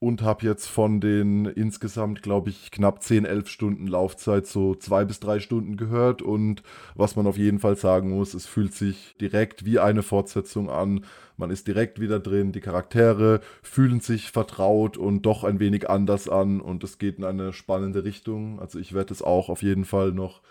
[0.01, 5.05] und habe jetzt von den insgesamt, glaube ich, knapp 10, 11 Stunden Laufzeit so zwei
[5.05, 6.23] bis drei Stunden gehört.
[6.23, 6.63] Und
[6.95, 11.05] was man auf jeden Fall sagen muss, es fühlt sich direkt wie eine Fortsetzung an.
[11.37, 16.29] Man ist direkt wieder drin, die Charaktere fühlen sich vertraut und doch ein wenig anders
[16.29, 18.61] an und es geht in eine spannende Richtung.
[18.61, 20.43] Also ich werde es auch auf jeden Fall noch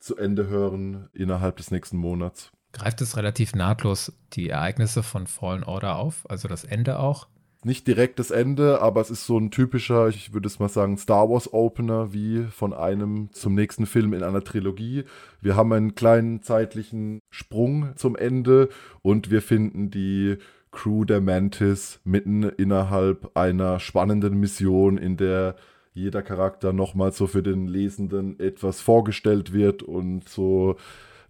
[0.00, 2.50] zu Ende hören innerhalb des nächsten Monats.
[2.72, 7.28] Greift es relativ nahtlos die Ereignisse von Fallen Order auf, also das Ende auch?
[7.66, 10.96] Nicht direkt das Ende, aber es ist so ein typischer, ich würde es mal sagen,
[10.98, 15.02] Star Wars Opener, wie von einem zum nächsten Film in einer Trilogie.
[15.40, 18.68] Wir haben einen kleinen zeitlichen Sprung zum Ende
[19.02, 20.36] und wir finden die
[20.70, 25.56] Crew der Mantis mitten innerhalb einer spannenden Mission, in der
[25.92, 30.76] jeder Charakter nochmal so für den Lesenden etwas vorgestellt wird und so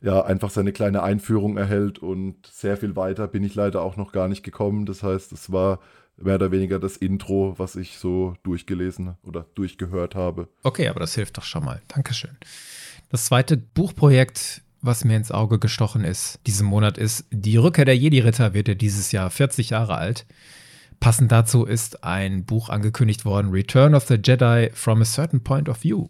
[0.02, 4.12] ja einfach seine kleine Einführung erhält und sehr viel weiter bin ich leider auch noch
[4.12, 4.84] gar nicht gekommen.
[4.84, 5.80] Das heißt, es war
[6.16, 10.48] mehr oder weniger das Intro, was ich so durchgelesen oder durchgehört habe.
[10.62, 11.82] Okay, aber das hilft doch schon mal.
[11.88, 12.36] Dankeschön.
[13.10, 17.96] Das zweite Buchprojekt, was mir ins Auge gestochen ist, diesen Monat ist Die Rückkehr der
[17.96, 20.26] Jedi-Ritter, wird ja dieses Jahr 40 Jahre alt.
[21.00, 25.68] Passend dazu ist ein Buch angekündigt worden, Return of the Jedi from a Certain Point
[25.68, 26.08] of View.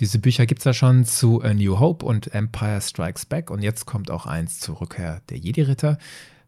[0.00, 3.62] Diese Bücher gibt es ja schon zu A New Hope und Empire Strikes Back und
[3.62, 5.98] jetzt kommt auch eins zur Rückkehr der Jedi-Ritter.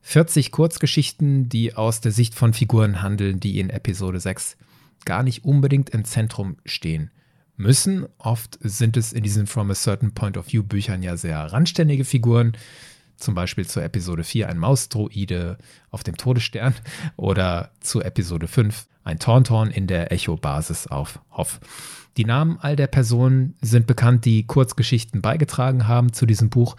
[0.09, 4.57] 40 Kurzgeschichten, die aus der Sicht von Figuren handeln, die in Episode 6
[5.05, 7.11] gar nicht unbedingt im Zentrum stehen
[7.57, 8.07] müssen.
[8.17, 12.05] Oft sind es in diesen From a Certain Point of View Büchern ja sehr randständige
[12.05, 12.57] Figuren.
[13.17, 15.59] Zum Beispiel zur Episode 4 ein Mausdroide
[15.91, 16.77] auf dem Todesstern
[17.17, 21.59] oder zu Episode 5 ein Tauntaun in der Echo-Basis auf Hoff.
[22.17, 26.77] Die Namen all der Personen sind bekannt, die Kurzgeschichten beigetragen haben zu diesem Buch.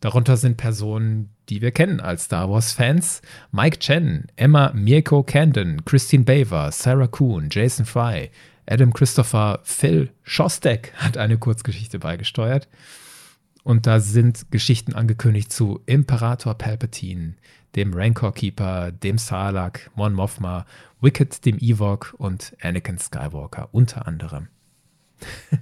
[0.00, 3.22] Darunter sind Personen, die wir kennen als Star Wars-Fans.
[3.50, 8.30] Mike Chen, Emma Mirko Candon, Christine Baver, Sarah Kuhn, Jason Fry,
[8.66, 12.68] Adam Christopher, Phil Shostak hat eine Kurzgeschichte beigesteuert.
[13.62, 17.34] Und da sind Geschichten angekündigt zu Imperator Palpatine,
[17.74, 20.66] dem Rancor Keeper, dem Sarlacc, Mon Mothma,
[21.00, 24.48] Wicked, dem Ewok und Anakin Skywalker unter anderem.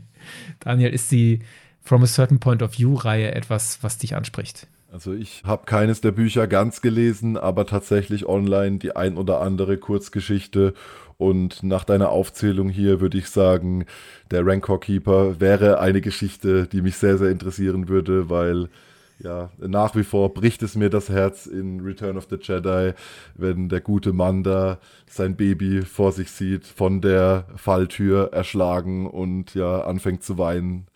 [0.61, 1.40] Daniel, ist die
[1.85, 4.66] From a Certain Point of View Reihe etwas, was dich anspricht?
[4.90, 9.77] Also ich habe keines der Bücher ganz gelesen, aber tatsächlich online die ein oder andere
[9.77, 10.73] Kurzgeschichte.
[11.18, 13.85] Und nach deiner Aufzählung hier würde ich sagen,
[14.31, 18.68] der Rancor Keeper wäre eine Geschichte, die mich sehr, sehr interessieren würde, weil
[19.18, 22.94] ja, nach wie vor bricht es mir das Herz in Return of the Jedi,
[23.35, 29.55] wenn der gute Mann da sein Baby vor sich sieht, von der Falltür erschlagen und
[29.55, 30.87] ja, anfängt zu weinen.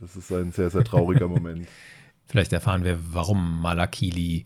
[0.00, 1.66] Das ist ein sehr, sehr trauriger Moment.
[2.26, 4.44] Vielleicht erfahren wir, warum Malakili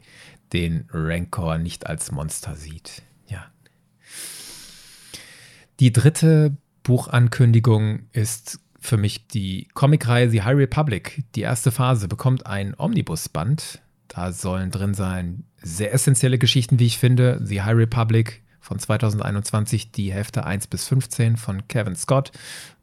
[0.52, 3.02] den Rancor nicht als Monster sieht.
[3.28, 3.46] Ja.
[5.80, 11.24] Die dritte Buchankündigung ist für mich die Comicreihe The High Republic.
[11.34, 13.80] Die erste Phase bekommt ein Omnibusband.
[14.08, 17.40] Da sollen drin sein sehr essentielle Geschichten, wie ich finde.
[17.44, 22.32] The High Republic von 2021, die Hefte 1 bis 15 von Kevin Scott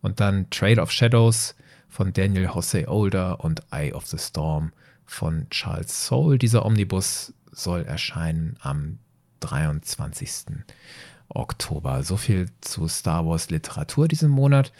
[0.01, 1.55] und dann Trade of Shadows
[1.89, 4.71] von Daniel Jose Older und Eye of the Storm
[5.05, 6.37] von Charles Soule.
[6.37, 8.99] Dieser Omnibus soll erscheinen am
[9.39, 10.63] 23.
[11.29, 12.03] Oktober.
[12.03, 14.71] So viel zu Star Wars Literatur diesen Monat.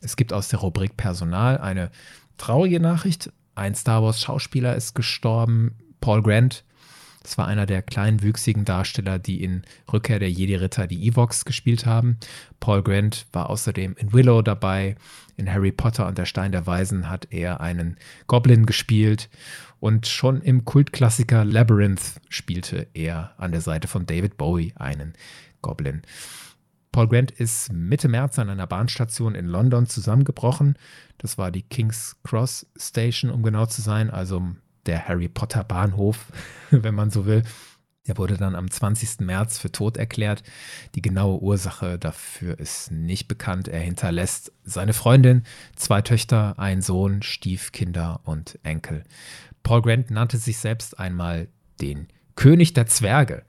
[0.00, 1.90] Es gibt aus der Rubrik Personal eine
[2.38, 3.32] traurige Nachricht.
[3.54, 6.64] Ein Star Wars Schauspieler ist gestorben, Paul Grant.
[7.26, 9.62] Das war einer der kleinwüchsigen Darsteller, die in
[9.92, 12.18] Rückkehr der Jedi-Ritter die Evox gespielt haben.
[12.60, 14.94] Paul Grant war außerdem in Willow dabei.
[15.36, 17.96] In Harry Potter und der Stein der Weisen hat er einen
[18.28, 19.28] Goblin gespielt.
[19.80, 25.14] Und schon im Kultklassiker Labyrinth spielte er an der Seite von David Bowie einen
[25.62, 26.02] Goblin.
[26.92, 30.78] Paul Grant ist Mitte März an einer Bahnstation in London zusammengebrochen.
[31.18, 34.54] Das war die King's Cross Station, um genau zu sein, also
[34.86, 36.32] der Harry Potter Bahnhof,
[36.70, 37.42] wenn man so will.
[38.06, 39.20] Er wurde dann am 20.
[39.20, 40.44] März für tot erklärt.
[40.94, 43.66] Die genaue Ursache dafür ist nicht bekannt.
[43.66, 45.42] Er hinterlässt seine Freundin,
[45.74, 49.02] zwei Töchter, einen Sohn, Stiefkinder und Enkel.
[49.64, 51.48] Paul Grant nannte sich selbst einmal
[51.80, 53.44] den König der Zwerge.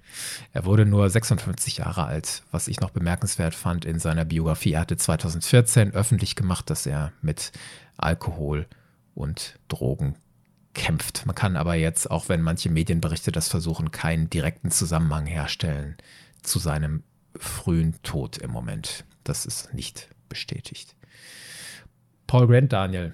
[0.54, 4.71] Er wurde nur 56 Jahre alt, was ich noch bemerkenswert fand in seiner Biografie.
[4.71, 7.52] Er hatte 2014 öffentlich gemacht, dass er mit
[7.97, 8.65] Alkohol
[9.13, 10.15] und Drogen
[10.78, 11.26] kämpft.
[11.26, 15.98] Man kann aber jetzt, auch wenn manche Medienberichte das versuchen, keinen direkten Zusammenhang herstellen
[16.42, 17.04] zu seinem
[17.36, 19.04] frühen Tod im Moment.
[19.26, 20.96] Das ist nicht bestätigt.
[22.28, 23.13] Paul Grant, Daniel,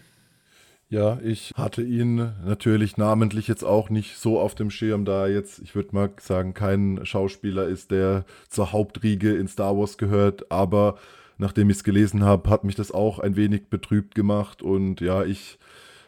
[0.94, 5.58] ja, ich hatte ihn natürlich namentlich jetzt auch nicht so auf dem Schirm, da jetzt,
[5.58, 11.00] ich würde mal sagen, kein Schauspieler ist, der zur Hauptriege in Star Wars gehört, aber
[11.40, 15.24] nachdem ich es gelesen habe, hat mich das auch ein wenig betrübt gemacht und ja,
[15.24, 15.58] ich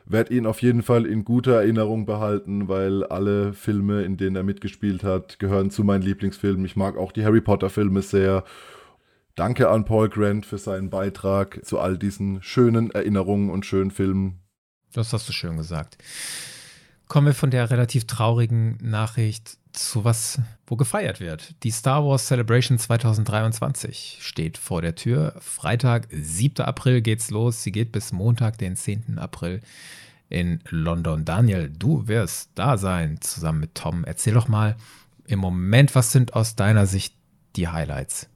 [0.05, 4.43] werde ihn auf jeden Fall in guter Erinnerung behalten, weil alle Filme, in denen er
[4.43, 6.65] mitgespielt hat, gehören zu meinen Lieblingsfilmen.
[6.65, 8.43] Ich mag auch die Harry Potter Filme sehr.
[9.35, 14.39] Danke an Paul Grant für seinen Beitrag zu all diesen schönen Erinnerungen und schönen Filmen,
[14.95, 15.97] das hast du schön gesagt.
[17.07, 21.55] Kommen wir von der relativ traurigen Nachricht zu was, wo gefeiert wird.
[21.63, 25.35] Die Star Wars Celebration 2023 steht vor der Tür.
[25.39, 26.65] Freitag, 7.
[26.65, 27.63] April geht's los.
[27.63, 29.19] Sie geht bis Montag, den 10.
[29.19, 29.61] April
[30.29, 31.25] in London.
[31.25, 34.03] Daniel, du wirst da sein, zusammen mit Tom.
[34.03, 34.75] Erzähl doch mal
[35.27, 37.15] im Moment, was sind aus deiner Sicht
[37.55, 38.29] die Highlights?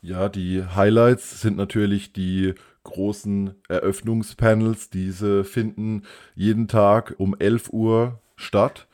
[0.00, 4.90] Ja, die Highlights sind natürlich die großen Eröffnungspanels.
[4.90, 6.02] Diese finden
[6.34, 8.86] jeden Tag um 11 Uhr statt.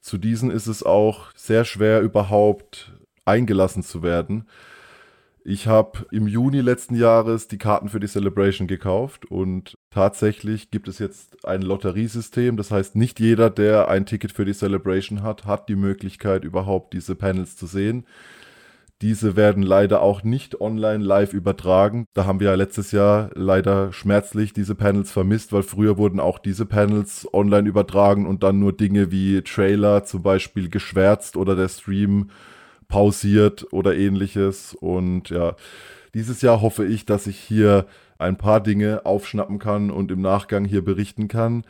[0.00, 2.92] Zu diesen ist es auch sehr schwer überhaupt
[3.24, 4.46] eingelassen zu werden.
[5.50, 10.88] Ich habe im Juni letzten Jahres die Karten für die Celebration gekauft und tatsächlich gibt
[10.88, 12.58] es jetzt ein Lotteriesystem.
[12.58, 16.92] Das heißt, nicht jeder, der ein Ticket für die Celebration hat, hat die Möglichkeit überhaupt
[16.92, 18.04] diese Panels zu sehen.
[19.00, 22.06] Diese werden leider auch nicht online live übertragen.
[22.14, 26.40] Da haben wir ja letztes Jahr leider schmerzlich diese Panels vermisst, weil früher wurden auch
[26.40, 31.68] diese Panels online übertragen und dann nur Dinge wie Trailer zum Beispiel geschwärzt oder der
[31.68, 32.30] Stream
[32.88, 34.74] pausiert oder ähnliches.
[34.74, 35.54] Und ja,
[36.14, 37.86] dieses Jahr hoffe ich, dass ich hier
[38.18, 41.62] ein paar Dinge aufschnappen kann und im Nachgang hier berichten kann.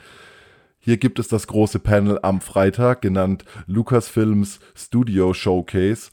[0.79, 6.11] Hier gibt es das große Panel am Freitag, genannt Lucasfilms Studio Showcase.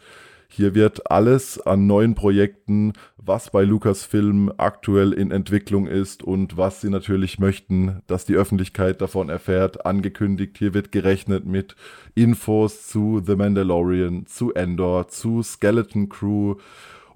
[0.47, 6.81] Hier wird alles an neuen Projekten, was bei Lucasfilm aktuell in Entwicklung ist und was
[6.81, 10.57] sie natürlich möchten, dass die Öffentlichkeit davon erfährt, angekündigt.
[10.57, 11.75] Hier wird gerechnet mit
[12.13, 16.55] Infos zu The Mandalorian, zu Endor, zu Skeleton Crew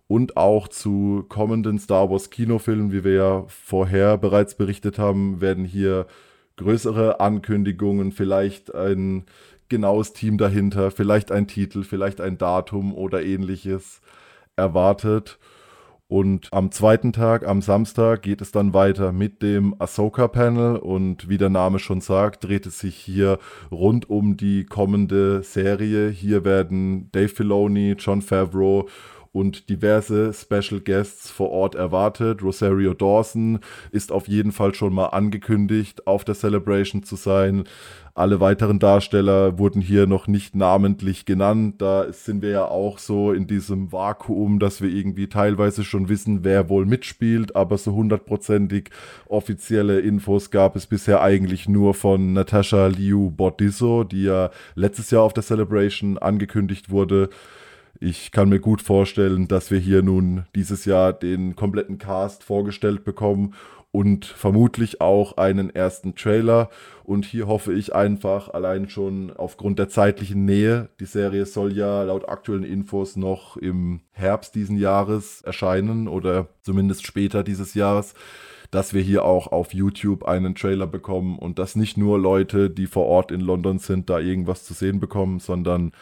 [0.07, 5.65] und auch zu kommenden Star Wars Kinofilmen, wie wir ja vorher bereits berichtet haben, werden
[5.65, 6.07] hier
[6.57, 9.25] größere Ankündigungen, vielleicht ein
[9.69, 14.01] genaues Team dahinter, vielleicht ein Titel, vielleicht ein Datum oder ähnliches
[14.55, 15.39] erwartet.
[16.11, 20.77] Und am zweiten Tag, am Samstag, geht es dann weiter mit dem Ahsoka-Panel.
[20.77, 23.37] Und wie der Name schon sagt, dreht es sich hier
[23.69, 26.09] rund um die kommende Serie.
[26.09, 28.87] Hier werden Dave Filoni, John Favreau
[29.31, 32.41] und diverse Special Guests vor Ort erwartet.
[32.41, 33.59] Rosario Dawson
[33.91, 37.65] ist auf jeden Fall schon mal angekündigt, auf der Celebration zu sein.
[38.19, 41.75] Alle weiteren Darsteller wurden hier noch nicht namentlich genannt.
[41.81, 46.43] Da sind wir ja auch so in diesem Vakuum, dass wir irgendwie teilweise schon wissen,
[46.43, 48.89] wer wohl mitspielt, aber so hundertprozentig
[49.29, 55.23] offizielle Infos gab es bisher eigentlich nur von Natasha Liu Bordiso, die ja letztes Jahr
[55.23, 57.29] auf der Celebration angekündigt wurde.
[58.01, 63.05] Ich kann mir gut vorstellen, dass wir hier nun dieses Jahr den kompletten Cast vorgestellt
[63.05, 63.53] bekommen
[63.91, 66.69] und vermutlich auch einen ersten Trailer.
[67.03, 72.03] Und hier hoffe ich einfach allein schon aufgrund der zeitlichen Nähe, die Serie soll ja
[72.03, 78.13] laut aktuellen Infos noch im Herbst diesen Jahres erscheinen oder zumindest später dieses Jahres,
[78.69, 82.85] dass wir hier auch auf YouTube einen Trailer bekommen und dass nicht nur Leute, die
[82.85, 85.93] vor Ort in London sind, da irgendwas zu sehen bekommen, sondern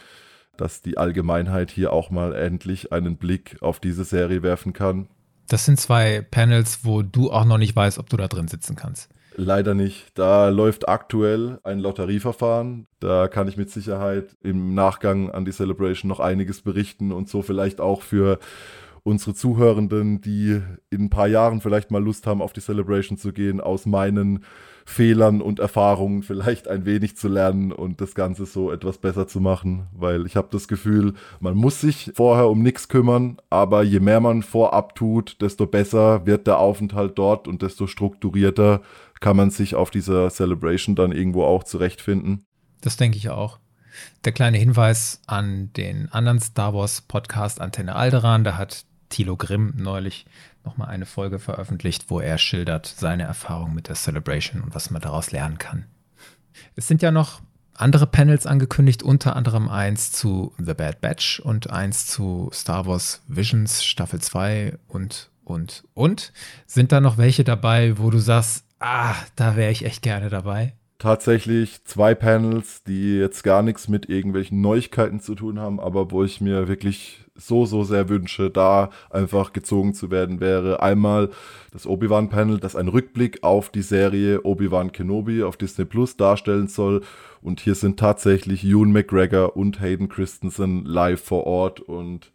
[0.57, 5.07] dass die Allgemeinheit hier auch mal endlich einen Blick auf diese Serie werfen kann
[5.47, 8.75] das sind zwei Panels, wo du auch noch nicht weißt, ob du da drin sitzen
[8.75, 9.09] kannst.
[9.39, 10.17] Leider nicht.
[10.17, 12.87] Da läuft aktuell ein Lotterieverfahren.
[12.99, 17.43] Da kann ich mit Sicherheit im Nachgang an die Celebration noch einiges berichten und so
[17.43, 18.39] vielleicht auch für
[19.07, 23.31] unsere Zuhörenden, die in ein paar Jahren vielleicht mal Lust haben, auf die Celebration zu
[23.31, 24.43] gehen, aus meinen
[24.85, 29.39] Fehlern und Erfahrungen vielleicht ein wenig zu lernen und das Ganze so etwas besser zu
[29.39, 34.01] machen, weil ich habe das Gefühl, man muss sich vorher um nichts kümmern, aber je
[34.01, 38.81] mehr man vorab tut, desto besser wird der Aufenthalt dort und desto strukturierter
[39.21, 42.43] kann man sich auf dieser Celebration dann irgendwo auch zurechtfinden.
[42.81, 43.59] Das denke ich auch.
[44.25, 49.73] Der kleine Hinweis an den anderen Star Wars Podcast Antenne Alderan, da hat Thilo Grimm
[49.75, 50.25] neulich
[50.63, 55.01] nochmal eine Folge veröffentlicht, wo er schildert seine Erfahrung mit der Celebration und was man
[55.01, 55.85] daraus lernen kann.
[56.75, 57.41] Es sind ja noch
[57.73, 63.21] andere Panels angekündigt, unter anderem eins zu The Bad Batch und eins zu Star Wars
[63.27, 66.33] Visions Staffel 2 und, und, und.
[66.65, 70.73] Sind da noch welche dabei, wo du sagst, ah, da wäre ich echt gerne dabei?
[70.99, 76.23] tatsächlich zwei Panels, die jetzt gar nichts mit irgendwelchen Neuigkeiten zu tun haben, aber wo
[76.23, 81.29] ich mir wirklich so, so sehr wünsche, da einfach gezogen zu werden, wäre einmal
[81.71, 87.01] das Obi-Wan-Panel, das einen Rückblick auf die Serie Obi-Wan Kenobi auf Disney Plus darstellen soll.
[87.41, 92.31] Und hier sind tatsächlich Ewan McGregor und Hayden Christensen live vor Ort und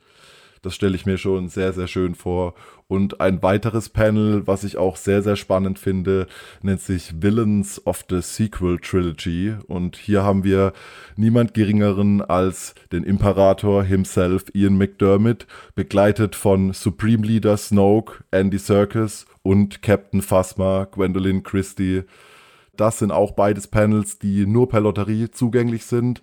[0.62, 2.54] das stelle ich mir schon sehr, sehr schön vor.
[2.92, 6.26] Und ein weiteres Panel, was ich auch sehr, sehr spannend finde,
[6.60, 9.54] nennt sich Villains of the Sequel Trilogy.
[9.66, 10.74] Und hier haben wir
[11.16, 19.24] niemand geringeren als den Imperator himself, Ian McDermott, begleitet von Supreme Leader Snoke, Andy Serkis
[19.40, 22.02] und Captain Phasma, Gwendolyn Christie.
[22.76, 26.22] Das sind auch beides Panels, die nur per Lotterie zugänglich sind.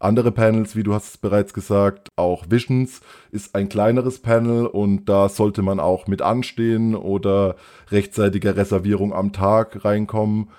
[0.00, 3.00] Andere Panels, wie du hast es bereits gesagt, auch Visions
[3.32, 7.56] ist ein kleineres Panel und da sollte man auch mit anstehen oder
[7.90, 10.50] rechtzeitiger Reservierung am Tag reinkommen.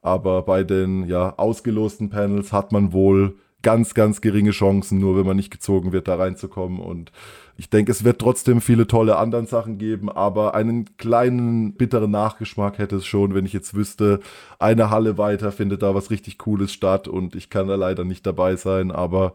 [0.00, 5.26] Aber bei den ja, ausgelosten Panels hat man wohl ganz, ganz geringe Chancen, nur wenn
[5.26, 6.78] man nicht gezogen wird, da reinzukommen.
[6.78, 7.10] Und
[7.56, 12.78] ich denke, es wird trotzdem viele tolle anderen Sachen geben, aber einen kleinen bitteren Nachgeschmack
[12.78, 14.20] hätte es schon, wenn ich jetzt wüsste,
[14.60, 18.26] eine Halle weiter findet da was richtig Cooles statt und ich kann da leider nicht
[18.26, 19.34] dabei sein, aber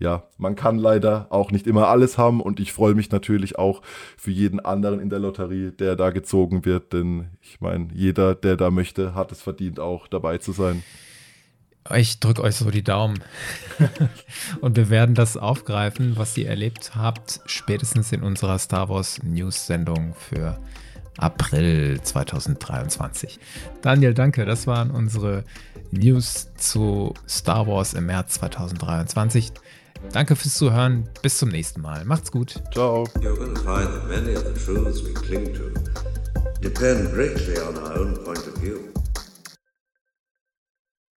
[0.00, 3.82] ja, man kann leider auch nicht immer alles haben und ich freue mich natürlich auch
[4.16, 8.56] für jeden anderen in der Lotterie, der da gezogen wird, denn ich meine, jeder, der
[8.56, 10.82] da möchte, hat es verdient, auch dabei zu sein.
[11.94, 13.18] Ich drücke euch so die Daumen.
[14.60, 20.14] und wir werden das aufgreifen, was ihr erlebt habt, spätestens in unserer Star Wars News-Sendung
[20.14, 20.58] für
[21.16, 23.38] April 2023.
[23.82, 24.44] Daniel, danke.
[24.44, 25.44] Das waren unsere
[25.90, 29.52] News zu Star Wars im März 2023.
[30.12, 31.08] Danke fürs Zuhören.
[31.22, 32.04] Bis zum nächsten Mal.
[32.04, 32.62] Macht's gut.
[32.72, 33.04] Ciao.
[33.20, 35.70] You're going to find that many of the truths we cling to
[36.60, 38.87] depend greatly on our own point of view.